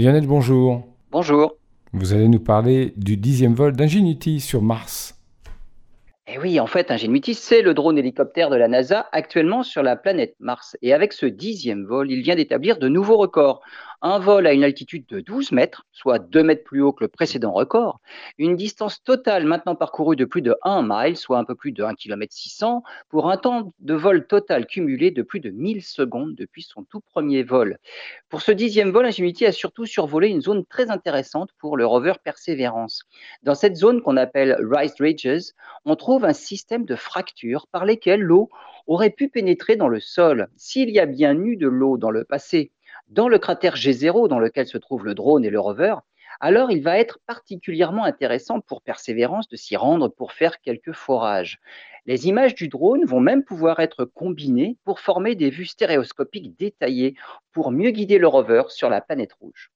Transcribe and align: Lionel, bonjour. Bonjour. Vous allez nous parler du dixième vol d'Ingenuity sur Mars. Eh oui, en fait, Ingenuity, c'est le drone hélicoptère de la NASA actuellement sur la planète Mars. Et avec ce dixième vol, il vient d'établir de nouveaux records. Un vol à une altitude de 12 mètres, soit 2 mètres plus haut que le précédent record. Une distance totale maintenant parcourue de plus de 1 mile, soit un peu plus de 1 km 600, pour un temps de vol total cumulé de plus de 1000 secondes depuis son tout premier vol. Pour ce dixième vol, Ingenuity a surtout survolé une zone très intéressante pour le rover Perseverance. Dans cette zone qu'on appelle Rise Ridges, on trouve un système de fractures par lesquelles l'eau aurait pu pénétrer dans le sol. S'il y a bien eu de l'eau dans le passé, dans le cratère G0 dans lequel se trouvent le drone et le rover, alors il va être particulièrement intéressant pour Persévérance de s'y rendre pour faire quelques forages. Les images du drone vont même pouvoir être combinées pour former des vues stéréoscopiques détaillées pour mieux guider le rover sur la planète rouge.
Lionel, 0.00 0.26
bonjour. 0.26 0.82
Bonjour. 1.10 1.56
Vous 1.92 2.14
allez 2.14 2.28
nous 2.28 2.40
parler 2.40 2.94
du 2.96 3.18
dixième 3.18 3.52
vol 3.52 3.72
d'Ingenuity 3.72 4.40
sur 4.40 4.62
Mars. 4.62 5.20
Eh 6.26 6.38
oui, 6.38 6.58
en 6.58 6.66
fait, 6.66 6.90
Ingenuity, 6.90 7.34
c'est 7.34 7.60
le 7.60 7.74
drone 7.74 7.98
hélicoptère 7.98 8.48
de 8.48 8.56
la 8.56 8.66
NASA 8.66 9.10
actuellement 9.12 9.62
sur 9.62 9.82
la 9.82 9.96
planète 9.96 10.36
Mars. 10.40 10.74
Et 10.80 10.94
avec 10.94 11.12
ce 11.12 11.26
dixième 11.26 11.84
vol, 11.84 12.10
il 12.10 12.22
vient 12.22 12.34
d'établir 12.34 12.78
de 12.78 12.88
nouveaux 12.88 13.18
records. 13.18 13.60
Un 14.02 14.18
vol 14.18 14.46
à 14.46 14.54
une 14.54 14.64
altitude 14.64 15.04
de 15.08 15.20
12 15.20 15.52
mètres, 15.52 15.86
soit 15.92 16.18
2 16.18 16.42
mètres 16.42 16.64
plus 16.64 16.80
haut 16.80 16.94
que 16.94 17.04
le 17.04 17.08
précédent 17.08 17.52
record. 17.52 18.00
Une 18.38 18.56
distance 18.56 19.02
totale 19.04 19.44
maintenant 19.44 19.74
parcourue 19.74 20.16
de 20.16 20.24
plus 20.24 20.40
de 20.40 20.56
1 20.62 20.82
mile, 20.82 21.18
soit 21.18 21.36
un 21.36 21.44
peu 21.44 21.54
plus 21.54 21.72
de 21.72 21.84
1 21.84 21.94
km 21.96 22.32
600, 22.32 22.82
pour 23.10 23.30
un 23.30 23.36
temps 23.36 23.74
de 23.78 23.92
vol 23.92 24.26
total 24.26 24.64
cumulé 24.66 25.10
de 25.10 25.20
plus 25.20 25.40
de 25.40 25.50
1000 25.50 25.82
secondes 25.82 26.34
depuis 26.34 26.62
son 26.62 26.82
tout 26.84 27.00
premier 27.00 27.42
vol. 27.42 27.76
Pour 28.30 28.40
ce 28.40 28.52
dixième 28.52 28.90
vol, 28.90 29.04
Ingenuity 29.04 29.44
a 29.44 29.52
surtout 29.52 29.84
survolé 29.84 30.28
une 30.28 30.40
zone 30.40 30.64
très 30.64 30.90
intéressante 30.90 31.50
pour 31.58 31.76
le 31.76 31.84
rover 31.84 32.14
Perseverance. 32.24 33.02
Dans 33.42 33.54
cette 33.54 33.76
zone 33.76 34.00
qu'on 34.00 34.16
appelle 34.16 34.56
Rise 34.62 34.94
Ridges, 34.98 35.52
on 35.84 35.94
trouve 35.94 36.24
un 36.24 36.32
système 36.32 36.86
de 36.86 36.96
fractures 36.96 37.66
par 37.66 37.84
lesquelles 37.84 38.22
l'eau 38.22 38.48
aurait 38.86 39.10
pu 39.10 39.28
pénétrer 39.28 39.76
dans 39.76 39.88
le 39.88 40.00
sol. 40.00 40.48
S'il 40.56 40.88
y 40.88 40.98
a 40.98 41.06
bien 41.06 41.38
eu 41.38 41.56
de 41.56 41.68
l'eau 41.68 41.98
dans 41.98 42.10
le 42.10 42.24
passé, 42.24 42.72
dans 43.10 43.28
le 43.28 43.38
cratère 43.38 43.74
G0 43.74 44.28
dans 44.28 44.38
lequel 44.38 44.66
se 44.66 44.78
trouvent 44.78 45.04
le 45.04 45.14
drone 45.14 45.44
et 45.44 45.50
le 45.50 45.60
rover, 45.60 45.96
alors 46.38 46.70
il 46.70 46.82
va 46.82 46.98
être 46.98 47.18
particulièrement 47.26 48.04
intéressant 48.04 48.60
pour 48.60 48.82
Persévérance 48.82 49.48
de 49.48 49.56
s'y 49.56 49.76
rendre 49.76 50.08
pour 50.08 50.32
faire 50.32 50.60
quelques 50.60 50.92
forages. 50.92 51.58
Les 52.06 52.28
images 52.28 52.54
du 52.54 52.68
drone 52.68 53.04
vont 53.04 53.20
même 53.20 53.44
pouvoir 53.44 53.80
être 53.80 54.04
combinées 54.04 54.78
pour 54.84 55.00
former 55.00 55.34
des 55.34 55.50
vues 55.50 55.66
stéréoscopiques 55.66 56.56
détaillées 56.56 57.16
pour 57.52 57.72
mieux 57.72 57.90
guider 57.90 58.18
le 58.18 58.28
rover 58.28 58.62
sur 58.68 58.88
la 58.88 59.00
planète 59.00 59.32
rouge. 59.34 59.70